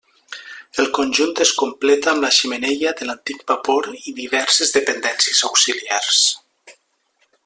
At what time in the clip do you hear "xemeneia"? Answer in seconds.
2.39-2.95